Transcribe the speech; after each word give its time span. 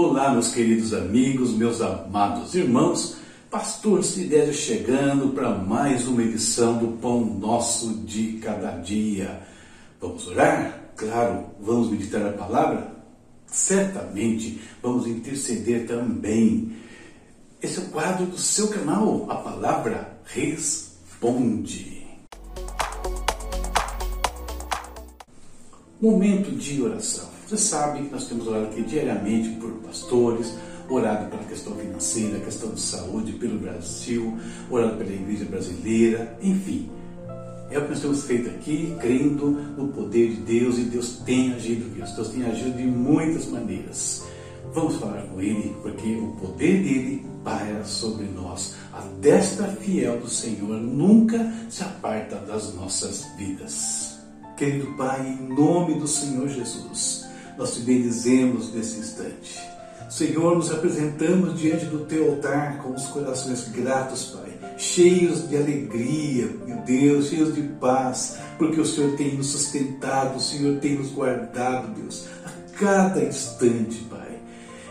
Olá, 0.00 0.30
meus 0.30 0.50
queridos 0.50 0.94
amigos, 0.94 1.50
meus 1.54 1.80
amados 1.80 2.54
irmãos, 2.54 3.16
Pastor 3.50 4.04
Sidésio 4.04 4.54
chegando 4.54 5.34
para 5.34 5.50
mais 5.50 6.06
uma 6.06 6.22
edição 6.22 6.78
do 6.78 6.96
Pão 6.98 7.24
Nosso 7.24 7.94
de 8.04 8.34
Cada 8.34 8.78
Dia. 8.78 9.42
Vamos 10.00 10.24
orar? 10.28 10.92
Claro, 10.94 11.46
vamos 11.60 11.90
meditar 11.90 12.24
a 12.24 12.32
palavra? 12.32 12.92
Certamente 13.48 14.60
vamos 14.80 15.04
interceder 15.08 15.88
também. 15.88 16.76
Esse 17.60 17.80
é 17.80 17.82
o 17.82 17.88
quadro 17.88 18.24
do 18.26 18.38
seu 18.38 18.68
canal, 18.68 19.26
a 19.28 19.34
palavra 19.34 20.16
responde. 20.26 22.06
Momento 26.00 26.52
de 26.52 26.82
oração. 26.82 27.27
Você 27.48 27.56
sabe 27.56 28.02
que 28.02 28.12
nós 28.12 28.26
temos 28.26 28.46
orado 28.46 28.66
aqui 28.66 28.82
diariamente 28.82 29.48
por 29.58 29.70
pastores, 29.76 30.52
orado 30.86 31.30
pela 31.30 31.44
questão 31.44 31.74
financeira, 31.76 32.38
questão 32.40 32.72
de 32.72 32.80
saúde, 32.80 33.32
pelo 33.32 33.58
Brasil, 33.58 34.36
orado 34.70 34.96
pela 34.96 35.10
igreja 35.10 35.46
brasileira, 35.46 36.36
enfim. 36.42 36.90
É 37.70 37.78
o 37.78 37.84
que 37.84 37.88
nós 37.88 38.00
temos 38.00 38.24
feito 38.24 38.50
aqui, 38.50 38.94
crendo 39.00 39.50
no 39.50 39.88
poder 39.88 40.28
de 40.28 40.42
Deus 40.42 40.76
e 40.76 40.82
Deus 40.82 41.22
tem 41.24 41.54
agido, 41.54 41.88
Deus 41.94 42.28
tem 42.28 42.44
agido 42.44 42.76
de 42.76 42.82
muitas 42.82 43.46
maneiras. 43.46 44.26
Vamos 44.74 44.96
falar 44.96 45.22
com 45.22 45.40
Ele, 45.40 45.74
porque 45.80 46.16
o 46.16 46.32
poder 46.32 46.82
dele 46.82 47.24
paira 47.42 47.82
sobre 47.82 48.26
nós. 48.26 48.74
A 48.92 49.00
destra 49.22 49.68
fiel 49.68 50.20
do 50.20 50.28
Senhor 50.28 50.76
nunca 50.76 51.50
se 51.70 51.82
aparta 51.82 52.36
das 52.40 52.74
nossas 52.74 53.26
vidas. 53.38 54.18
Querido 54.54 54.86
Pai, 54.98 55.26
em 55.26 55.54
nome 55.54 55.94
do 55.94 56.06
Senhor 56.06 56.46
Jesus, 56.48 57.27
nós 57.58 57.74
te 57.74 57.80
bendizemos 57.80 58.72
nesse 58.72 59.00
instante. 59.00 59.60
Senhor, 60.08 60.56
nos 60.56 60.70
apresentamos 60.70 61.58
diante 61.58 61.84
do 61.84 62.06
teu 62.06 62.30
altar 62.30 62.78
com 62.78 62.94
os 62.94 63.06
corações 63.08 63.68
gratos, 63.68 64.26
Pai, 64.26 64.78
cheios 64.78 65.46
de 65.46 65.56
alegria, 65.56 66.48
meu 66.64 66.78
Deus, 66.78 67.28
cheios 67.28 67.54
de 67.54 67.62
paz, 67.62 68.38
porque 68.56 68.80
o 68.80 68.86
Senhor 68.86 69.16
tem 69.16 69.36
nos 69.36 69.48
sustentado, 69.48 70.38
o 70.38 70.40
Senhor 70.40 70.78
tem 70.78 70.94
nos 70.94 71.10
guardado, 71.10 71.92
Deus, 72.00 72.26
a 72.46 72.78
cada 72.78 73.22
instante, 73.22 73.98
Pai. 74.08 74.38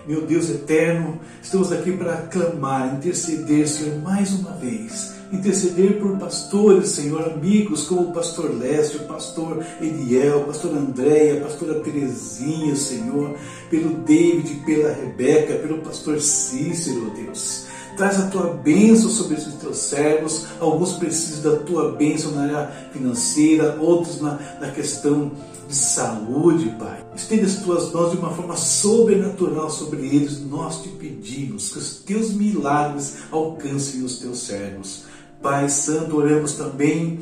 Meu 0.06 0.26
Deus 0.28 0.50
eterno, 0.50 1.20
estamos 1.42 1.72
aqui 1.72 1.94
para 1.94 2.18
clamar, 2.28 2.96
interceder, 2.96 3.68
Senhor, 3.68 4.00
mais 4.02 4.32
uma 4.34 4.52
vez 4.52 5.17
interceder 5.32 6.00
por 6.00 6.18
pastores, 6.18 6.90
Senhor, 6.90 7.22
amigos 7.24 7.84
como 7.84 8.10
o 8.10 8.14
pastor 8.14 8.56
Lécio, 8.58 9.02
o 9.02 9.04
pastor 9.06 9.64
Eliel, 9.82 10.42
o 10.42 10.46
pastor 10.46 10.72
Andréia, 10.72 11.40
a 11.40 11.44
pastora 11.44 11.80
Terezinha, 11.80 12.76
Senhor, 12.76 13.36
pelo 13.70 13.96
David, 14.00 14.62
pela 14.66 14.92
Rebeca, 14.92 15.56
pelo 15.56 15.80
pastor 15.80 16.20
Cícero, 16.22 17.12
Deus. 17.12 17.66
Traz 17.98 18.20
a 18.20 18.28
tua 18.28 18.54
bênção 18.54 19.10
sobre 19.10 19.38
esses 19.38 19.56
teus 19.56 19.78
servos. 19.78 20.46
Alguns 20.60 20.94
precisam 20.94 21.52
da 21.52 21.60
tua 21.62 21.94
bênção 21.94 22.32
na 22.32 22.44
área 22.44 22.68
financeira, 22.94 23.76
outros 23.82 24.22
na, 24.22 24.38
na 24.62 24.70
questão 24.70 25.32
de 25.68 25.76
saúde, 25.76 26.76
Pai. 26.78 27.04
Estende 27.16 27.46
as 27.46 27.56
tuas 27.56 27.92
mãos 27.92 28.12
de 28.12 28.18
uma 28.18 28.30
forma 28.30 28.56
sobrenatural 28.56 29.72
sobre 29.72 30.06
eles. 30.06 30.40
Nós 30.46 30.84
te 30.84 30.90
pedimos 30.90 31.72
que 31.72 31.80
os 31.80 31.96
teus 31.96 32.32
milagres 32.34 33.18
alcancem 33.32 34.04
os 34.04 34.20
teus 34.20 34.40
servos. 34.46 35.06
Pai 35.48 35.70
Santo, 35.70 36.18
oramos 36.18 36.56
também 36.56 37.20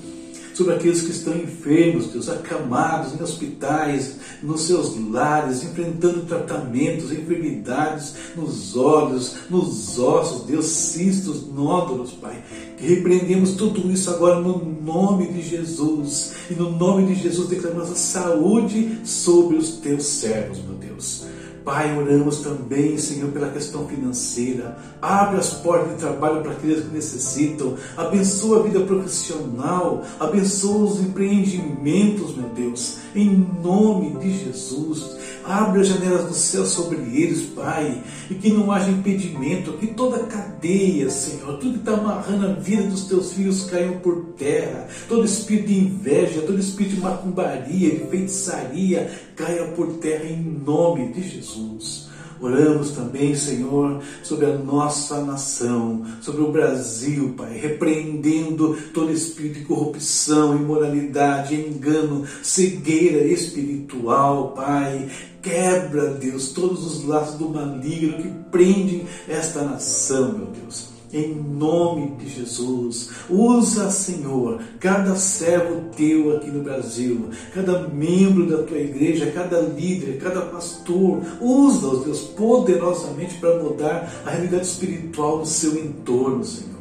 sobre 0.56 0.74
aqueles 0.74 1.04
que 1.04 1.12
estão 1.12 1.36
enfermos, 1.36 2.08
Deus, 2.08 2.28
acamados 2.28 3.14
em 3.14 3.22
hospitais, 3.22 4.16
nos 4.42 4.62
seus 4.62 5.00
lares, 5.12 5.64
enfrentando 5.64 6.22
tratamentos, 6.22 7.12
enfermidades 7.12 8.16
nos 8.36 8.76
olhos, 8.76 9.36
nos 9.48 10.00
ossos, 10.00 10.48
Deus, 10.48 10.66
cistos, 10.66 11.48
nódulos, 11.54 12.14
Pai. 12.14 12.44
Repreendemos 12.80 13.52
tudo 13.52 13.92
isso 13.92 14.10
agora 14.10 14.42
no 14.42 14.58
nome 14.58 15.28
de 15.28 15.44
Jesus. 15.44 16.34
E 16.50 16.56
no 16.56 16.72
nome 16.72 17.14
de 17.14 17.22
Jesus 17.22 17.48
declaramos 17.48 17.92
a 17.92 17.96
saúde 17.96 19.02
sobre 19.06 19.58
os 19.58 19.70
teus 19.78 20.04
servos, 20.04 20.58
meu 20.68 20.76
Deus. 20.78 21.26
Pai, 21.66 21.98
oramos 21.98 22.42
também, 22.42 22.96
Senhor, 22.96 23.32
pela 23.32 23.50
questão 23.50 23.88
financeira. 23.88 24.78
Abre 25.02 25.40
as 25.40 25.50
portas 25.50 25.94
de 25.94 25.96
trabalho 25.96 26.44
para 26.44 26.52
aqueles 26.52 26.86
que 26.86 26.94
necessitam. 26.94 27.74
Abençoa 27.98 28.60
a 28.60 28.64
vida 28.64 28.82
profissional. 28.82 30.04
Abençoa 30.20 30.86
os 30.86 31.00
empreendimentos, 31.00 32.36
meu 32.36 32.50
Deus. 32.50 33.00
Em 33.16 33.48
nome 33.64 34.16
de 34.20 34.46
Jesus. 34.46 35.18
Abre 35.48 35.82
as 35.82 35.88
janelas 35.88 36.28
do 36.28 36.34
céu 36.34 36.66
sobre 36.66 36.98
eles, 36.98 37.44
Pai, 37.44 38.02
e 38.32 38.34
que 38.34 38.52
não 38.52 38.72
haja 38.72 38.90
impedimento, 38.90 39.74
que 39.74 39.88
toda 39.88 40.24
cadeia, 40.26 41.08
Senhor, 41.12 41.60
tudo 41.60 41.74
que 41.74 41.80
está 41.80 41.94
amarrando 41.94 42.48
a 42.48 42.54
vida 42.54 42.84
dos 42.84 43.06
teus 43.06 43.34
filhos 43.34 43.70
caiam 43.70 44.00
por 44.00 44.34
terra, 44.38 44.88
todo 45.08 45.24
espírito 45.24 45.68
de 45.68 45.80
inveja, 45.80 46.42
todo 46.42 46.60
espírito 46.60 46.96
de 46.96 47.02
macumbaria, 47.02 47.92
de 47.92 48.08
feitiçaria, 48.08 49.12
caia 49.36 49.66
por 49.68 49.98
terra 49.98 50.26
em 50.26 50.42
nome 50.42 51.14
de 51.14 51.22
Jesus. 51.22 52.06
Oramos 52.40 52.92
também, 52.92 53.34
Senhor, 53.34 54.02
sobre 54.22 54.46
a 54.46 54.58
nossa 54.58 55.24
nação, 55.24 56.06
sobre 56.22 56.42
o 56.42 56.52
Brasil, 56.52 57.34
Pai, 57.38 57.58
repreendendo 57.58 58.78
todo 58.94 59.12
espírito 59.12 59.60
de 59.60 59.66
corrupção, 59.66 60.56
imoralidade, 60.56 61.56
engano, 61.56 62.26
cegueira 62.44 63.24
espiritual, 63.26 64.52
Pai. 64.52 65.10
Quebra, 65.46 66.16
Deus, 66.16 66.48
todos 66.54 66.84
os 66.84 67.06
laços 67.06 67.36
do 67.36 67.48
maligno 67.48 68.18
que 68.18 68.30
prendem 68.50 69.06
esta 69.30 69.62
nação, 69.62 70.40
meu 70.40 70.48
Deus 70.48 70.96
em 71.14 71.34
nome 71.36 72.18
de 72.18 72.28
Jesus. 72.28 73.12
Usa, 73.30 73.90
Senhor, 73.90 74.60
cada 74.80 75.16
servo 75.16 75.90
teu 75.96 76.36
aqui 76.36 76.50
no 76.50 76.64
Brasil, 76.64 77.30
cada 77.54 77.88
membro 77.88 78.48
da 78.48 78.64
tua 78.64 78.80
igreja, 78.80 79.32
cada 79.32 79.62
líder, 79.62 80.18
cada 80.18 80.42
pastor. 80.42 81.22
Usa-os, 81.40 82.04
Deus, 82.04 82.20
poderosamente 82.22 83.36
para 83.36 83.64
mudar 83.64 84.12
a 84.26 84.32
realidade 84.32 84.66
espiritual 84.66 85.40
do 85.40 85.46
seu 85.46 85.78
entorno, 85.78 86.44
Senhor. 86.44 86.76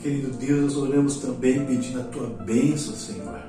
Querido 0.00 0.30
Deus, 0.38 0.74
nós 0.74 0.76
oramos 0.76 1.16
também 1.16 1.66
pedindo 1.66 2.00
a 2.00 2.04
tua 2.04 2.26
bênção, 2.26 2.94
Senhor, 2.94 3.41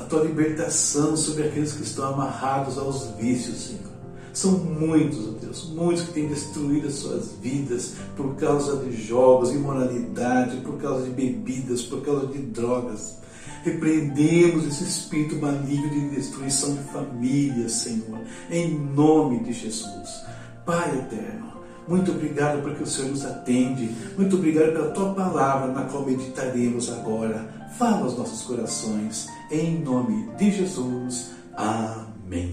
a 0.00 0.02
tua 0.04 0.24
libertação 0.24 1.16
sobre 1.16 1.44
aqueles 1.44 1.72
que 1.72 1.82
estão 1.82 2.06
amarrados 2.14 2.78
aos 2.78 3.08
vícios, 3.18 3.58
Senhor. 3.66 3.90
São 4.32 4.52
muitos, 4.52 5.28
ó 5.28 5.32
Deus, 5.40 5.70
muitos 5.74 6.04
que 6.04 6.12
têm 6.12 6.28
destruído 6.28 6.88
as 6.88 6.94
suas 6.94 7.32
vidas 7.42 7.94
por 8.16 8.36
causa 8.36 8.76
de 8.76 8.96
jogos, 8.96 9.50
imoralidade, 9.50 10.58
por 10.58 10.78
causa 10.78 11.04
de 11.04 11.10
bebidas, 11.10 11.82
por 11.82 12.02
causa 12.02 12.28
de 12.28 12.38
drogas. 12.38 13.18
Repreendemos 13.62 14.66
esse 14.66 14.84
espírito 14.84 15.36
maligno 15.36 15.90
de 15.90 16.16
destruição 16.16 16.74
de 16.74 16.82
famílias, 16.84 17.72
Senhor, 17.72 18.20
em 18.50 18.78
nome 18.78 19.40
de 19.40 19.52
Jesus. 19.52 20.24
Pai 20.64 20.96
eterno, 20.96 21.59
muito 21.90 22.12
obrigado 22.12 22.62
porque 22.62 22.84
o 22.84 22.86
Senhor 22.86 23.10
nos 23.10 23.24
atende. 23.24 23.90
Muito 24.16 24.36
obrigado 24.36 24.72
pela 24.72 24.92
tua 24.92 25.12
palavra 25.12 25.72
na 25.72 25.82
qual 25.82 26.06
meditaremos 26.06 26.88
agora. 26.88 27.68
Fala 27.76 28.04
aos 28.04 28.16
nossos 28.16 28.42
corações. 28.42 29.26
Em 29.50 29.80
nome 29.80 30.28
de 30.38 30.52
Jesus. 30.52 31.32
Amém. 31.52 32.52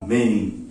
Amém. 0.00 0.68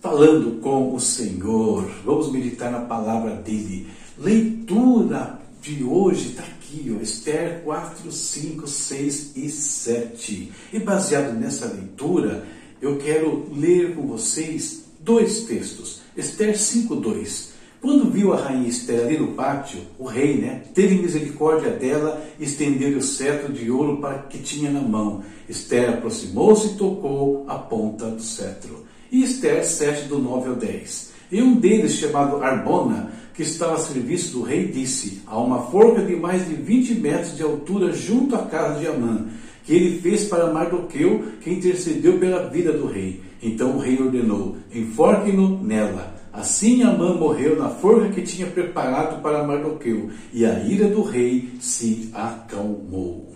Falando 0.00 0.62
com 0.62 0.94
o 0.94 0.98
Senhor, 0.98 1.90
vamos 2.06 2.32
meditar 2.32 2.72
na 2.72 2.80
palavra 2.80 3.36
dele. 3.36 3.88
Leitura 4.16 5.38
de 5.60 5.84
hoje 5.84 6.30
está 6.30 6.42
aqui, 6.42 6.96
ó, 6.98 7.02
Esther 7.02 7.60
4, 7.64 8.10
5, 8.10 8.66
6 8.66 9.36
e 9.36 9.50
7. 9.50 10.52
E 10.72 10.78
baseado 10.78 11.34
nessa 11.34 11.66
leitura, 11.66 12.46
eu 12.80 12.96
quero 12.96 13.46
ler 13.54 13.94
com 13.94 14.06
vocês 14.06 14.84
dois 14.98 15.42
textos. 15.42 16.01
Esther 16.16 16.58
5, 16.58 16.96
2. 16.96 17.52
Quando 17.80 18.10
viu 18.10 18.32
a 18.32 18.36
rainha 18.36 18.68
Esther 18.68 19.06
ali 19.06 19.18
no 19.18 19.28
pátio, 19.28 19.80
o 19.98 20.04
rei, 20.04 20.36
né, 20.36 20.62
teve 20.74 20.96
misericórdia 20.96 21.70
dela 21.70 22.22
e 22.38 22.44
estendeu-lhe 22.44 22.96
o 22.96 23.02
cetro 23.02 23.52
de 23.52 23.70
ouro 23.70 23.96
para 23.96 24.18
que 24.18 24.38
tinha 24.38 24.70
na 24.70 24.82
mão. 24.82 25.24
Esther 25.48 25.88
aproximou-se 25.88 26.68
e 26.68 26.74
tocou 26.74 27.44
a 27.48 27.56
ponta 27.56 28.06
do 28.06 28.22
cetro. 28.22 28.84
E 29.10 29.22
Esther 29.22 29.64
7, 29.64 30.06
do 30.06 30.18
9 30.18 30.50
ao 30.50 30.56
10. 30.56 31.12
E 31.32 31.40
um 31.40 31.54
deles, 31.54 31.94
chamado 31.94 32.42
Arbona, 32.42 33.10
que 33.34 33.42
estava 33.42 33.74
a 33.74 33.78
serviço 33.78 34.32
do 34.32 34.42
rei, 34.42 34.68
disse: 34.68 35.22
Há 35.26 35.40
uma 35.40 35.62
forca 35.70 36.02
de 36.02 36.14
mais 36.14 36.46
de 36.46 36.54
20 36.54 36.94
metros 36.96 37.36
de 37.36 37.42
altura 37.42 37.92
junto 37.92 38.36
à 38.36 38.42
casa 38.42 38.78
de 38.78 38.86
Amã, 38.86 39.26
que 39.64 39.74
ele 39.74 40.00
fez 40.00 40.24
para 40.24 40.52
Mardoqueu, 40.52 41.24
que 41.40 41.50
intercedeu 41.50 42.18
pela 42.18 42.48
vida 42.48 42.72
do 42.72 42.86
rei. 42.86 43.20
Então 43.42 43.76
o 43.76 43.78
rei 43.78 44.00
ordenou: 44.00 44.56
Enforque-no 44.74 45.62
nela. 45.62 46.14
Assim 46.32 46.82
Amã 46.82 47.14
morreu 47.14 47.58
na 47.58 47.68
forca 47.68 48.08
que 48.08 48.22
tinha 48.22 48.46
preparado 48.46 49.20
para 49.20 49.46
Mardoqueu, 49.46 50.10
e 50.32 50.46
a 50.46 50.60
ira 50.64 50.88
do 50.88 51.02
rei 51.02 51.50
se 51.60 52.10
acalmou. 52.14 53.32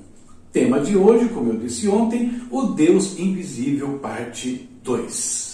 Tema 0.51 0.81
de 0.81 0.97
hoje, 0.97 1.29
como 1.29 1.53
eu 1.53 1.59
disse 1.59 1.87
ontem, 1.89 2.41
o 2.51 2.63
Deus 2.69 3.19
Invisível, 3.19 3.99
parte 3.99 4.67
2. 4.83 5.47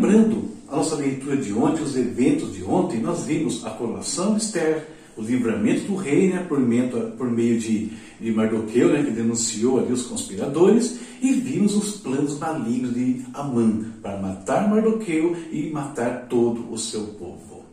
lembrando 0.00 0.50
a 0.68 0.76
nossa 0.76 0.94
leitura 0.94 1.36
de 1.36 1.52
ontem, 1.52 1.82
os 1.82 1.96
eventos 1.96 2.54
de 2.54 2.64
ontem, 2.64 3.00
nós 3.00 3.24
vimos 3.24 3.66
a 3.66 3.70
coroação 3.70 4.34
de 4.34 4.42
Esther, 4.42 4.86
o 5.16 5.22
livramento 5.22 5.86
do 5.86 5.96
rei, 5.96 6.30
né, 6.30 6.44
por, 6.48 6.58
meio, 6.58 6.88
por 7.16 7.30
meio 7.30 7.58
de, 7.58 7.90
de 8.20 8.32
Mardoqueu, 8.32 8.92
né, 8.92 9.02
que 9.02 9.10
denunciou 9.10 9.78
ali 9.78 9.92
os 9.92 10.02
conspiradores, 10.02 10.98
e 11.20 11.32
vimos 11.32 11.74
os 11.76 11.98
planos 11.98 12.38
malignos 12.38 12.94
de 12.94 13.22
Amã 13.34 13.92
para 14.02 14.18
matar 14.18 14.68
Mardoqueu 14.68 15.36
e 15.52 15.70
matar 15.70 16.26
todo 16.28 16.72
o 16.72 16.78
seu 16.78 17.02
povo. 17.08 17.64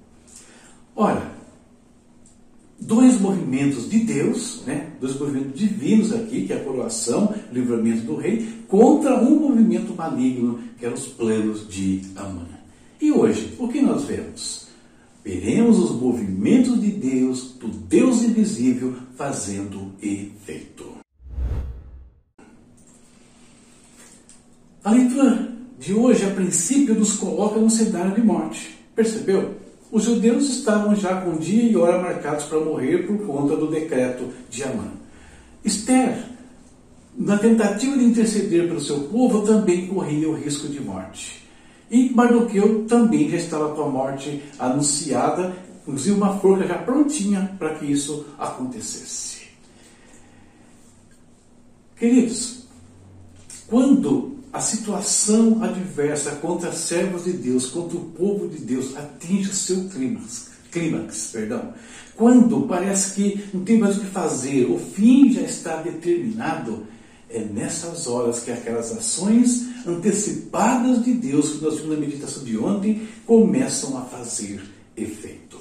Ora, 0.95 1.31
dois 2.79 3.19
movimentos 3.19 3.89
de 3.89 3.99
Deus, 3.99 4.63
né, 4.65 4.91
dois 4.99 5.17
movimentos 5.19 5.59
divinos 5.59 6.13
aqui, 6.13 6.45
que 6.45 6.53
é 6.53 6.57
a 6.57 6.63
coroação, 6.63 7.33
o 7.49 7.53
livramento 7.53 8.01
do 8.01 8.15
rei, 8.15 8.47
contra 8.67 9.19
um 9.21 9.39
movimento 9.39 9.95
maligno, 9.95 10.59
que 10.77 10.85
eram 10.85 10.95
os 10.95 11.07
planos 11.07 11.67
de 11.67 12.01
Amã. 12.15 12.45
E 12.99 13.11
hoje, 13.11 13.55
o 13.59 13.67
que 13.67 13.81
nós 13.81 14.05
vemos? 14.05 14.66
Veremos 15.27 15.77
os 15.77 15.91
movimentos 15.91 16.79
de 16.79 16.89
Deus, 16.89 17.51
do 17.59 17.67
Deus 17.67 18.23
invisível, 18.23 18.95
fazendo 19.17 19.91
efeito. 20.01 20.85
A 24.81 24.91
leitura 24.91 25.53
de 25.77 25.93
hoje, 25.93 26.23
a 26.23 26.29
princípio, 26.29 26.95
nos 26.95 27.17
coloca 27.17 27.59
no 27.59 27.69
cenário 27.69 28.15
de 28.15 28.21
morte. 28.21 28.79
Percebeu? 28.95 29.57
Os 29.91 30.05
judeus 30.05 30.49
estavam 30.49 30.95
já 30.95 31.19
com 31.19 31.35
dia 31.35 31.63
e 31.63 31.75
hora 31.75 32.01
marcados 32.01 32.45
para 32.45 32.61
morrer 32.61 33.05
por 33.05 33.17
conta 33.25 33.57
do 33.57 33.69
decreto 33.69 34.29
de 34.49 34.63
Amã. 34.63 34.93
Esther, 35.61 36.23
na 37.17 37.37
tentativa 37.37 37.97
de 37.97 38.05
interceder 38.05 38.65
pelo 38.65 38.79
seu 38.79 39.01
povo, 39.01 39.45
também 39.45 39.87
corria 39.87 40.29
o 40.29 40.35
risco 40.35 40.69
de 40.69 40.79
morte. 40.79 41.46
E 41.89 42.09
Mardoqueu 42.09 42.85
também 42.85 43.29
já 43.29 43.37
estava 43.37 43.73
com 43.73 43.83
a 43.83 43.89
morte 43.89 44.43
anunciada, 44.59 45.55
inclusive 45.81 46.15
uma 46.15 46.37
forca 46.39 46.67
já 46.67 46.77
prontinha 46.79 47.55
para 47.57 47.75
que 47.75 47.85
isso 47.85 48.25
acontecesse. 48.37 49.47
Queridos, 51.97 52.67
quando 53.67 54.37
a 54.51 54.59
situação 54.59 55.63
adversa 55.63 56.31
contra 56.35 56.71
servos 56.71 57.23
de 57.23 57.33
Deus, 57.33 57.67
contra 57.67 57.97
o 57.97 58.05
povo 58.05 58.47
de 58.47 58.57
Deus, 58.57 58.95
atinge 58.95 59.49
o 59.49 59.53
seu 59.53 59.85
clímax, 59.89 60.51
clímax 60.71 61.29
perdão, 61.31 61.73
quando 62.15 62.67
parece 62.67 63.13
que 63.13 63.49
não 63.53 63.63
tem 63.63 63.77
mais 63.77 63.97
o 63.97 64.01
que 64.01 64.07
fazer, 64.07 64.65
o 64.65 64.79
fim 64.79 65.31
já 65.31 65.41
está 65.41 65.81
determinado, 65.81 66.85
é 67.29 67.43
nessas 67.43 68.07
horas 68.07 68.41
que 68.41 68.51
aquelas 68.51 68.91
ações 68.91 69.67
antecipadas 69.85 71.03
de 71.03 71.13
Deus, 71.13 71.53
que 71.53 71.63
nós 71.63 71.75
vimos 71.75 71.91
na 71.91 71.99
meditação 71.99 72.43
de 72.43 72.57
ontem, 72.57 73.07
começam 73.25 73.97
a 73.97 74.01
fazer 74.01 74.61
efeito. 74.95 75.57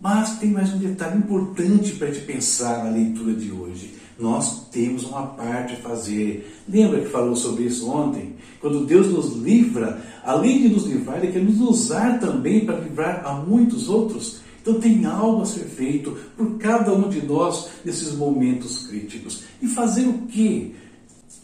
Mas 0.00 0.38
tem 0.38 0.50
mais 0.50 0.72
um 0.72 0.78
detalhe 0.78 1.18
importante 1.18 1.92
para 1.92 2.12
te 2.12 2.20
pensar 2.20 2.84
na 2.84 2.90
leitura 2.90 3.32
de 3.34 3.50
hoje 3.50 4.04
nós 4.18 4.68
temos 4.70 5.04
uma 5.04 5.26
parte 5.26 5.74
a 5.74 5.76
fazer. 5.76 6.52
Lembra 6.68 7.00
que 7.00 7.08
falou 7.08 7.34
sobre 7.34 7.64
isso 7.64 7.90
ontem? 7.90 8.34
Quando 8.60 8.86
Deus 8.86 9.08
nos 9.08 9.36
livra, 9.36 10.00
além 10.22 10.62
de 10.62 10.68
nos 10.68 10.84
livrar, 10.86 11.18
Ele 11.18 11.32
quer 11.32 11.42
nos 11.42 11.60
usar 11.60 12.20
também 12.20 12.64
para 12.64 12.78
livrar 12.78 13.26
a 13.26 13.34
muitos 13.34 13.88
outros. 13.88 14.40
Então 14.64 14.80
tem 14.80 15.04
algo 15.04 15.42
a 15.42 15.44
ser 15.44 15.64
feito 15.64 16.16
por 16.38 16.56
cada 16.56 16.90
um 16.94 17.06
de 17.10 17.20
nós 17.20 17.68
nesses 17.84 18.14
momentos 18.14 18.86
críticos. 18.86 19.42
E 19.60 19.68
fazer 19.68 20.08
o 20.08 20.22
quê? 20.26 20.70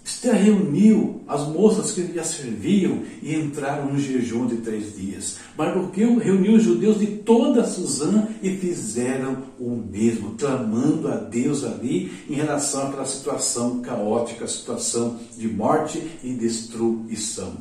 Esther 0.03 0.43
reuniu 0.43 1.21
as 1.29 1.47
moças 1.47 1.93
que 1.93 2.01
lhe 2.01 2.25
serviam 2.25 3.03
e 3.23 3.35
entraram 3.35 3.93
no 3.93 3.99
jejum 3.99 4.47
de 4.47 4.57
três 4.57 4.97
dias. 4.97 5.39
Mardoqueu 5.57 6.17
reuniu 6.17 6.55
os 6.55 6.63
judeus 6.63 6.99
de 6.99 7.09
toda 7.09 7.67
Suzã 7.67 8.27
e 8.43 8.57
fizeram 8.57 9.37
o 9.59 9.71
mesmo, 9.71 10.37
clamando 10.39 11.07
a 11.09 11.17
Deus 11.17 11.63
ali 11.63 12.11
em 12.29 12.35
relação 12.35 12.89
àquela 12.89 13.05
situação 13.05 13.83
caótica, 13.83 14.49
situação 14.49 15.19
de 15.37 15.47
morte 15.47 16.03
e 16.25 16.33
destruição. 16.33 17.53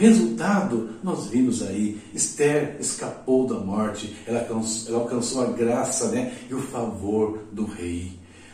Resultado, 0.00 0.88
nós 1.04 1.26
vimos 1.26 1.62
aí, 1.62 1.98
Esther 2.14 2.78
escapou 2.80 3.46
da 3.46 3.58
morte, 3.58 4.16
ela 4.26 4.40
alcançou, 4.40 4.88
ela 4.88 5.02
alcançou 5.02 5.42
a 5.42 5.48
graça 5.48 6.08
né, 6.08 6.32
e 6.48 6.54
o 6.54 6.58
favor 6.58 7.40
do 7.52 7.66
rei. 7.66 8.12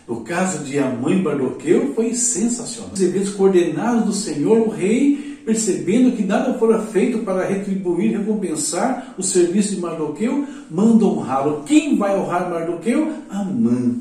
No 0.08 0.22
caso 0.22 0.64
de 0.64 0.76
Amã 0.76 1.22
Bardoqueu 1.22 1.94
foi 1.94 2.14
sensacional. 2.14 2.90
Os 2.93 3.00
eventos 3.00 3.31
coordenados 3.31 4.04
do 4.06 4.12
Senhor, 4.12 4.58
o 4.58 4.70
rei, 4.70 5.40
percebendo 5.46 6.16
que 6.16 6.25
nada 6.25 6.58
fora 6.58 6.82
feito 6.82 7.19
para 7.19 7.46
retribuir, 7.46 8.19
recompensar 8.19 9.14
o 9.16 9.22
serviço 9.22 9.76
de 9.76 9.81
Mardoqueu, 9.81 10.44
manda 10.69 11.04
honrá-lo. 11.04 11.62
Quem 11.62 11.96
vai 11.96 12.19
honrar 12.19 12.50
Mardoqueu? 12.50 13.12
Amã. 13.31 13.94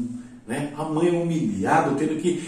Né? 0.47 0.73
A 0.77 0.83
mãe 0.83 1.09
humilhado, 1.09 1.95
tendo 1.95 2.19
que 2.19 2.41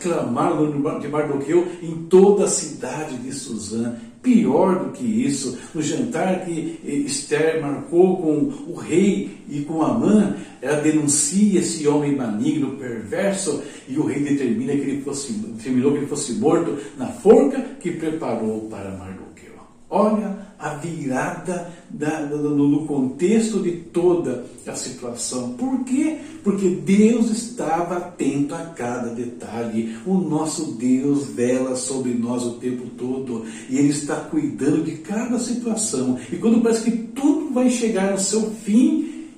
clamar 0.00 0.52
o 0.52 0.66
nome 0.66 1.00
de 1.00 1.08
Mardoqueu 1.08 1.66
em 1.82 2.06
toda 2.08 2.44
a 2.44 2.48
cidade 2.48 3.16
de 3.18 3.32
Suzã. 3.32 3.94
Pior 4.22 4.84
do 4.84 4.92
que 4.92 5.04
isso, 5.04 5.58
no 5.72 5.80
jantar 5.80 6.44
que 6.44 6.80
Esther 6.84 7.62
marcou 7.62 8.16
com 8.16 8.70
o 8.70 8.74
rei 8.74 9.38
e 9.48 9.60
com 9.60 9.82
Amã, 9.82 10.36
ela 10.60 10.80
denuncia 10.80 11.60
esse 11.60 11.86
homem 11.86 12.16
maligno, 12.16 12.76
perverso, 12.76 13.62
e 13.86 13.96
o 13.96 14.04
rei 14.04 14.20
determina 14.20 14.72
que 14.72 14.80
ele 14.80 15.02
fosse, 15.02 15.32
determinou 15.32 15.92
que 15.92 15.98
ele 15.98 16.06
fosse 16.06 16.32
morto 16.32 16.76
na 16.96 17.06
forca 17.06 17.60
que 17.80 17.92
preparou 17.92 18.62
para 18.68 18.90
Mardoqueu. 18.90 19.47
Olha 19.90 20.46
a 20.58 20.74
virada 20.74 21.72
da, 21.88 22.20
no, 22.20 22.68
no 22.68 22.86
contexto 22.86 23.62
de 23.62 23.72
toda 23.72 24.44
a 24.66 24.74
situação. 24.74 25.54
Por 25.54 25.84
quê? 25.84 26.18
Porque 26.44 26.68
Deus 26.68 27.30
estava 27.30 27.96
atento 27.96 28.54
a 28.54 28.66
cada 28.66 29.14
detalhe. 29.14 29.96
O 30.04 30.14
nosso 30.14 30.72
Deus 30.72 31.28
vela 31.28 31.74
sobre 31.74 32.12
nós 32.12 32.44
o 32.44 32.58
tempo 32.58 32.90
todo 32.98 33.46
e 33.70 33.78
Ele 33.78 33.88
está 33.88 34.16
cuidando 34.16 34.84
de 34.84 34.98
cada 34.98 35.38
situação. 35.38 36.18
E 36.30 36.36
quando 36.36 36.60
parece 36.60 36.90
que 36.90 36.96
tudo 36.98 37.54
vai 37.54 37.70
chegar 37.70 38.12
ao 38.12 38.18
seu 38.18 38.50
fim, 38.50 39.28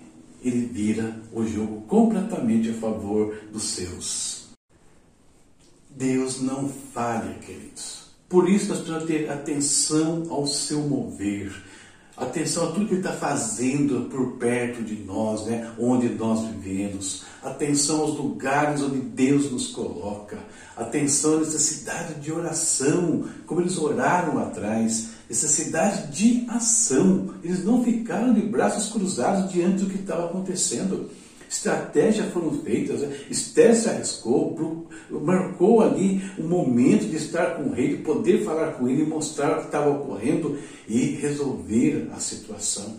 Ele 0.42 0.66
vira 0.72 1.20
o 1.32 1.44
jogo 1.44 1.82
completamente 1.82 2.70
a 2.70 2.74
favor 2.74 3.36
dos 3.52 3.62
seus. 3.62 4.48
Deus 5.90 6.40
não 6.40 6.68
falha, 6.68 7.34
queridos. 7.34 8.09
Por 8.30 8.48
isso 8.48 8.68
nós 8.68 8.78
precisamos 8.78 9.08
ter 9.08 9.28
atenção 9.28 10.28
ao 10.30 10.46
seu 10.46 10.82
mover, 10.82 11.52
atenção 12.16 12.68
a 12.68 12.70
tudo 12.70 12.86
que 12.86 12.92
ele 12.94 13.00
está 13.00 13.12
fazendo 13.12 14.08
por 14.08 14.36
perto 14.36 14.84
de 14.84 14.94
nós, 15.02 15.46
né? 15.46 15.68
onde 15.76 16.08
nós 16.10 16.46
vivemos, 16.46 17.24
atenção 17.42 18.02
aos 18.02 18.16
lugares 18.16 18.82
onde 18.82 19.00
Deus 19.00 19.50
nos 19.50 19.66
coloca, 19.66 20.38
atenção 20.76 21.38
à 21.38 21.40
necessidade 21.40 22.20
de 22.20 22.30
oração, 22.30 23.24
como 23.48 23.62
eles 23.62 23.76
oraram 23.76 24.38
atrás, 24.38 25.08
necessidade 25.28 26.16
de 26.16 26.46
ação. 26.48 27.34
Eles 27.42 27.64
não 27.64 27.82
ficaram 27.82 28.32
de 28.32 28.42
braços 28.42 28.92
cruzados 28.92 29.52
diante 29.52 29.82
do 29.82 29.90
que 29.90 29.98
estava 29.98 30.26
acontecendo 30.26 31.10
estratégias 31.50 32.32
foram 32.32 32.52
feitas, 32.62 33.00
né? 33.00 33.12
Esther 33.28 33.74
se 33.74 33.88
arriscou, 33.88 34.88
marcou 35.10 35.80
ali 35.80 36.22
o 36.38 36.44
momento 36.44 37.08
de 37.08 37.16
estar 37.16 37.56
com 37.56 37.64
o 37.64 37.72
rei, 37.72 37.96
de 37.96 38.02
poder 38.04 38.44
falar 38.44 38.74
com 38.74 38.88
ele, 38.88 39.04
mostrar 39.04 39.54
o 39.54 39.60
que 39.62 39.66
estava 39.66 39.90
ocorrendo 39.90 40.56
e 40.88 41.16
resolver 41.16 42.08
a 42.14 42.20
situação. 42.20 42.98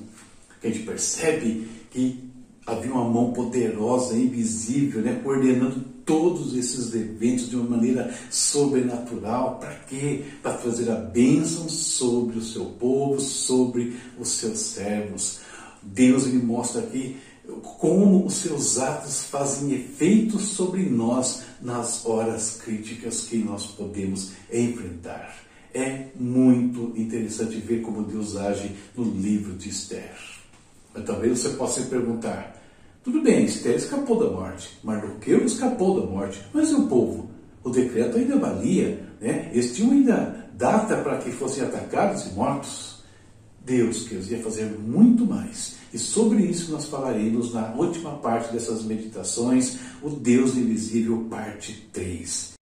A 0.61 0.67
gente 0.67 0.79
percebe 0.79 1.65
que 1.89 2.29
havia 2.67 2.91
uma 2.91 3.07
mão 3.07 3.31
poderosa, 3.31 4.17
invisível, 4.17 5.01
né, 5.01 5.21
coordenando 5.23 5.85
todos 6.05 6.53
esses 6.53 6.93
eventos 6.93 7.49
de 7.49 7.55
uma 7.55 7.69
maneira 7.69 8.13
sobrenatural. 8.29 9.59
Para 9.61 9.75
quê? 9.75 10.25
Para 10.43 10.57
trazer 10.57 10.91
a 10.91 10.95
bênção 10.95 11.69
sobre 11.69 12.37
o 12.37 12.43
seu 12.43 12.65
povo, 12.65 13.17
sobre 13.21 13.95
os 14.19 14.27
seus 14.27 14.59
servos. 14.59 15.39
Deus 15.81 16.27
ele 16.27 16.43
mostra 16.43 16.81
aqui 16.81 17.15
como 17.77 18.25
os 18.25 18.35
seus 18.35 18.79
atos 18.79 19.25
fazem 19.25 19.73
efeito 19.73 20.39
sobre 20.39 20.83
nós 20.83 21.43
nas 21.61 22.05
horas 22.05 22.61
críticas 22.63 23.25
que 23.25 23.37
nós 23.37 23.67
podemos 23.67 24.31
enfrentar. 24.51 25.35
É 25.73 26.07
muito 26.15 26.93
interessante 26.95 27.55
ver 27.57 27.81
como 27.81 28.03
Deus 28.03 28.35
age 28.35 28.75
no 28.95 29.03
livro 29.03 29.53
de 29.53 29.69
Esther. 29.69 30.15
Mas 30.93 31.05
talvez 31.05 31.39
você 31.39 31.49
possa 31.49 31.81
se 31.81 31.87
perguntar: 31.87 32.61
tudo 33.03 33.21
bem, 33.21 33.45
Esther 33.45 33.75
escapou 33.75 34.19
da 34.19 34.29
morte, 34.29 34.77
Mardoqueu 34.83 35.45
escapou 35.45 36.01
da 36.01 36.05
morte, 36.05 36.43
mas 36.53 36.69
e 36.69 36.75
o 36.75 36.87
povo? 36.87 37.31
O 37.63 37.69
decreto 37.69 38.17
ainda 38.17 38.37
valia, 38.37 39.07
né? 39.19 39.49
eles 39.53 39.75
tinham 39.75 39.91
ainda 39.91 40.49
data 40.53 40.97
para 40.97 41.17
que 41.19 41.31
fossem 41.31 41.63
atacados 41.63 42.27
e 42.27 42.33
mortos. 42.33 42.90
Deus 43.65 44.07
queria 44.07 44.41
fazer 44.41 44.65
muito 44.79 45.25
mais 45.25 45.81
e 45.93 45.99
sobre 45.99 46.43
isso 46.43 46.71
nós 46.71 46.85
falaremos 46.85 47.53
na 47.53 47.73
última 47.73 48.17
parte 48.17 48.53
dessas 48.53 48.83
meditações, 48.83 49.77
o 50.01 50.09
Deus 50.09 50.55
Invisível, 50.55 51.27
parte 51.29 51.89
3. 51.91 52.53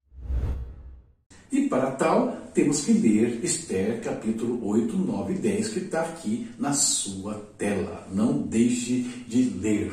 E 1.51 1.67
para 1.67 1.91
tal, 1.91 2.37
temos 2.53 2.81
que 2.81 2.93
ler 2.93 3.43
Esther 3.43 4.01
capítulo 4.01 4.67
8, 4.67 4.95
9 4.97 5.33
e 5.33 5.37
10, 5.37 5.69
que 5.69 5.79
está 5.79 6.01
aqui 6.01 6.47
na 6.57 6.73
sua 6.73 7.35
tela. 7.57 8.07
Não 8.11 8.41
deixe 8.41 9.01
de 9.27 9.43
ler. 9.49 9.91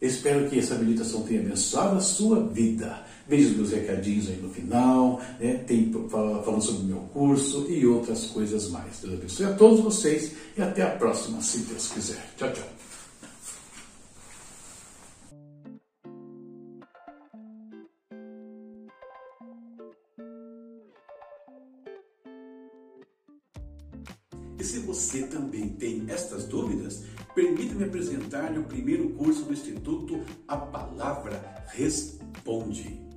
Espero 0.00 0.48
que 0.48 0.58
essa 0.58 0.76
meditação 0.76 1.22
tenha 1.22 1.40
abençoado 1.40 1.96
a 1.96 2.00
sua 2.00 2.42
vida. 2.46 3.02
Veja 3.30 3.56
meus 3.56 3.70
recadinhos 3.70 4.28
aí 4.28 4.38
no 4.42 4.50
final, 4.50 5.20
né? 5.38 5.62
tem 5.64 5.92
falando 6.10 6.60
sobre 6.60 6.82
o 6.82 6.86
meu 6.86 7.00
curso 7.12 7.64
e 7.70 7.86
outras 7.86 8.26
coisas 8.26 8.68
mais. 8.70 8.98
Deus 9.00 9.14
abençoe 9.14 9.46
a 9.46 9.52
todos 9.52 9.78
vocês 9.78 10.32
e 10.58 10.60
até 10.60 10.82
a 10.82 10.90
próxima, 10.90 11.40
se 11.40 11.58
Deus 11.58 11.92
quiser. 11.92 12.34
Tchau, 12.36 12.52
tchau. 12.52 12.68
E 24.58 24.64
se 24.64 24.80
você 24.80 25.22
também 25.28 25.68
tem 25.68 26.04
estas 26.08 26.46
dúvidas, 26.46 27.04
permita-me 27.32 27.84
apresentar-lhe 27.84 28.58
o 28.58 28.64
primeiro 28.64 29.10
curso 29.10 29.44
do 29.44 29.52
Instituto 29.52 30.20
A 30.48 30.56
Palavra 30.56 31.64
Responde. 31.68 33.09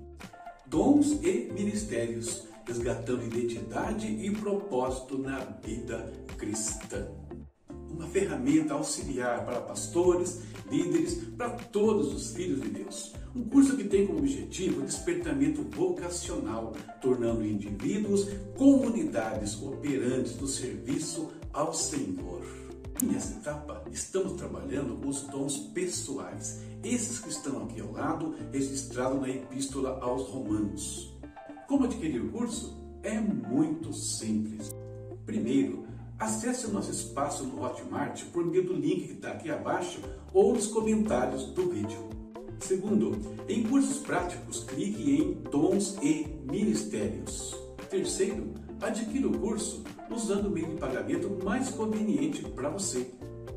Dons 0.73 1.11
e 1.21 1.51
Ministérios, 1.53 2.45
resgatando 2.65 3.23
identidade 3.23 4.07
e 4.07 4.31
propósito 4.31 5.19
na 5.19 5.37
vida 5.63 6.11
cristã. 6.35 7.09
Uma 7.91 8.07
ferramenta 8.07 8.73
auxiliar 8.73 9.45
para 9.45 9.61
pastores, 9.61 10.41
líderes, 10.71 11.25
para 11.37 11.51
todos 11.51 12.11
os 12.11 12.35
filhos 12.35 12.59
de 12.59 12.69
Deus. 12.69 13.13
Um 13.35 13.43
curso 13.43 13.77
que 13.77 13.83
tem 13.83 14.07
como 14.07 14.17
objetivo 14.17 14.81
o 14.81 14.83
despertamento 14.83 15.61
vocacional, 15.61 16.73
tornando 16.99 17.45
indivíduos 17.45 18.27
comunidades 18.57 19.61
operantes 19.61 20.33
do 20.33 20.47
serviço 20.47 21.29
ao 21.53 21.71
Senhor. 21.71 22.43
Nessa 22.99 23.35
etapa, 23.35 23.83
estamos 23.91 24.33
trabalhando 24.33 24.99
os 25.07 25.21
dons 25.21 25.55
pessoais, 25.55 26.61
esses 26.83 27.19
que 27.19 27.29
estão 27.29 27.63
aqui 27.63 27.79
ao 27.79 27.91
lado, 27.91 28.35
registrados 28.51 29.21
na 29.21 29.29
Epístola 29.29 29.99
aos 30.01 30.27
Romanos. 30.27 31.13
Como 31.67 31.85
adquirir 31.85 32.21
o 32.21 32.29
curso? 32.29 32.77
É 33.01 33.19
muito 33.19 33.93
simples. 33.93 34.69
Primeiro, 35.25 35.85
acesse 36.19 36.67
o 36.67 36.71
nosso 36.71 36.91
espaço 36.91 37.45
no 37.45 37.63
Hotmart 37.63 38.25
por 38.25 38.45
meio 38.45 38.65
do 38.65 38.73
link 38.73 39.07
que 39.07 39.13
está 39.13 39.31
aqui 39.31 39.49
abaixo 39.49 40.01
ou 40.33 40.53
nos 40.53 40.67
comentários 40.67 41.45
do 41.47 41.69
vídeo. 41.69 42.09
Segundo, 42.59 43.17
em 43.47 43.63
cursos 43.63 43.97
práticos, 43.99 44.63
clique 44.63 45.17
em 45.17 45.33
Dons 45.49 45.97
e 46.01 46.27
Ministérios. 46.49 47.55
Terceiro, 47.89 48.53
adquira 48.81 49.27
o 49.27 49.37
curso 49.37 49.83
usando 50.09 50.47
o 50.47 50.49
meio 50.49 50.67
de 50.67 50.75
pagamento 50.75 51.43
mais 51.43 51.69
conveniente 51.69 52.43
para 52.49 52.69
você. 52.69 53.11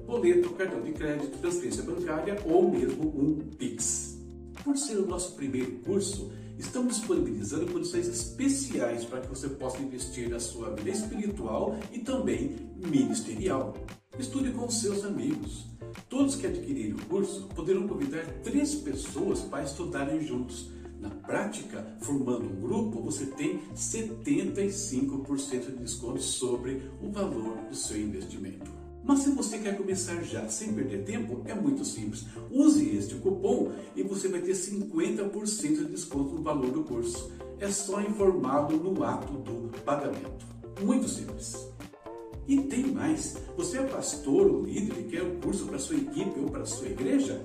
Boleto, 0.07 0.51
cartão 0.51 0.81
de 0.83 0.93
crédito, 0.93 1.37
transferência 1.39 1.83
bancária 1.83 2.39
ou 2.47 2.71
mesmo 2.71 3.09
um 3.09 3.41
Pix. 3.59 4.17
Por 4.63 4.77
ser 4.77 4.99
o 4.99 5.07
nosso 5.07 5.35
primeiro 5.35 5.73
curso, 5.81 6.31
estamos 6.57 6.99
disponibilizando 6.99 7.73
condições 7.73 8.07
especiais 8.07 9.05
para 9.05 9.21
que 9.21 9.29
você 9.29 9.49
possa 9.49 9.83
investir 9.83 10.31
na 10.31 10.39
sua 10.39 10.71
vida 10.77 10.91
espiritual 10.91 11.77
e 11.93 11.99
também 11.99 12.57
ministerial. 12.77 13.75
Estude 14.17 14.53
com 14.53 14.71
seus 14.71 15.05
amigos. 15.05 15.67
Todos 16.09 16.37
que 16.37 16.47
adquirirem 16.47 16.93
o 16.93 17.07
curso 17.07 17.49
poderão 17.49 17.89
convidar 17.89 18.25
três 18.45 18.77
pessoas 18.77 19.41
para 19.41 19.65
estudarem 19.65 20.25
juntos 20.25 20.71
na 21.01 21.11
prática, 21.11 21.85
formando 22.01 22.45
um 22.45 22.61
grupo, 22.61 23.03
você 23.03 23.27
tem 23.27 23.61
75% 23.75 25.67
de 25.67 25.77
desconto 25.79 26.23
sobre 26.23 26.81
o 27.03 27.11
valor 27.11 27.57
do 27.69 27.75
seu 27.75 28.01
investimento. 28.01 28.86
Mas 29.07 29.21
se 29.21 29.31
você 29.31 29.59
quer 29.59 29.77
começar 29.77 30.21
já 30.25 30.49
sem 30.49 30.73
perder 30.73 31.05
tempo, 31.05 31.43
é 31.45 31.55
muito 31.55 31.85
simples. 31.85 32.27
Use 32.51 32.97
este 32.97 33.15
cupom 33.15 33.71
e 33.95 34.03
você 34.03 34.27
vai 34.27 34.41
ter 34.41 34.53
50% 34.53 35.61
de 35.61 35.85
desconto 35.85 36.35
no 36.35 36.43
valor 36.43 36.73
do 36.73 36.83
curso. 36.83 37.31
É 37.61 37.71
só 37.71 38.01
informá-lo 38.01 38.77
no 38.77 39.05
ato 39.05 39.33
do 39.35 39.71
pagamento. 39.83 40.45
Muito 40.83 41.09
simples. 41.09 41.69
E 42.49 42.63
tem 42.63 42.87
mais. 42.87 43.37
Você 43.57 43.79
é 43.79 43.83
pastor 43.85 44.49
ou 44.49 44.65
líder 44.65 44.99
e 44.99 45.05
quer 45.05 45.23
um 45.23 45.41
curso 45.41 45.67
para 45.67 45.79
sua 45.79 45.97
equipe 45.97 46.41
ou 46.41 46.51
para 46.51 46.67
sua 46.67 46.89
igreja? 46.89 47.41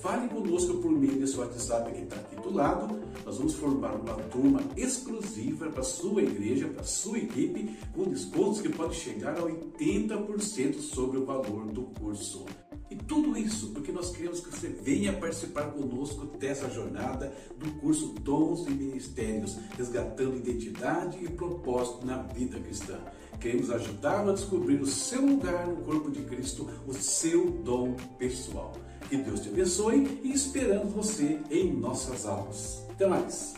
Fale 0.00 0.28
conosco 0.28 0.78
por 0.78 0.90
meio 0.90 1.18
desse 1.18 1.36
WhatsApp 1.36 1.92
que 1.92 2.02
está 2.02 2.16
aqui 2.16 2.36
do 2.36 2.54
lado. 2.54 2.98
Nós 3.24 3.36
vamos 3.36 3.54
formar 3.54 3.94
uma 3.96 4.14
turma 4.14 4.62
exclusiva 4.74 5.68
para 5.68 5.82
sua 5.82 6.22
igreja, 6.22 6.68
para 6.68 6.82
sua 6.82 7.18
equipe, 7.18 7.76
com 7.94 8.04
descontos 8.04 8.62
que 8.62 8.70
podem 8.70 8.96
chegar 8.96 9.36
a 9.36 9.42
80% 9.42 10.80
sobre 10.80 11.18
o 11.18 11.26
valor 11.26 11.66
do 11.66 11.82
curso. 11.82 12.46
E 12.90 12.96
tudo 12.96 13.36
isso 13.36 13.68
porque 13.68 13.92
nós 13.92 14.10
queremos 14.10 14.40
que 14.40 14.50
você 14.50 14.68
venha 14.68 15.12
participar 15.12 15.70
conosco 15.70 16.26
dessa 16.38 16.70
jornada 16.70 17.32
do 17.58 17.70
curso 17.80 18.14
Dons 18.20 18.66
e 18.68 18.70
Ministérios, 18.70 19.58
resgatando 19.76 20.36
identidade 20.36 21.22
e 21.22 21.28
propósito 21.28 22.06
na 22.06 22.22
vida 22.22 22.58
cristã. 22.58 22.98
Queremos 23.38 23.70
ajudá-lo 23.70 24.30
a 24.30 24.34
descobrir 24.34 24.80
o 24.80 24.86
seu 24.86 25.24
lugar 25.24 25.66
no 25.66 25.76
corpo 25.82 26.10
de 26.10 26.22
Cristo, 26.22 26.68
o 26.86 26.94
seu 26.94 27.50
dom 27.50 27.94
pessoal. 28.18 28.72
Que 29.10 29.16
Deus 29.16 29.40
te 29.40 29.48
abençoe 29.48 30.20
e 30.22 30.30
esperamos 30.30 30.92
você 30.92 31.40
em 31.50 31.72
nossas 31.72 32.24
aulas. 32.24 32.86
Até 32.90 33.08
mais! 33.08 33.56